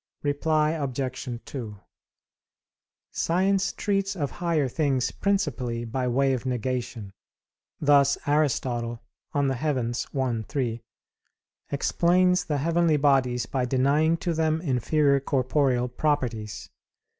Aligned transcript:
Reply 0.23 0.71
Obj. 0.71 1.41
2: 1.45 1.79
Science 3.11 3.71
treats 3.71 4.15
of 4.15 4.31
higher 4.31 4.67
things 4.67 5.11
principally 5.11 5.85
by 5.85 6.07
way 6.07 6.33
of 6.33 6.43
negation. 6.43 7.13
Thus 7.79 8.17
Aristotle 8.25 8.99
(De 9.35 9.55
Coel. 9.55 9.97
i, 10.31 10.41
3) 10.47 10.81
explains 11.71 12.45
the 12.45 12.57
heavenly 12.57 12.97
bodies 12.97 13.45
by 13.45 13.65
denying 13.65 14.17
to 14.17 14.33
them 14.33 14.59
inferior 14.61 15.19
corporeal 15.19 15.87
properties. 15.87 16.71